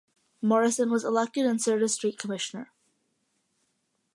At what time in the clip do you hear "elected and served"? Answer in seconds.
1.03-1.83